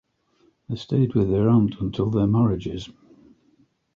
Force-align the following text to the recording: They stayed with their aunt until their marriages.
They 0.67 0.77
stayed 0.77 1.13
with 1.13 1.29
their 1.29 1.47
aunt 1.47 1.75
until 1.79 2.09
their 2.09 2.25
marriages. 2.25 2.89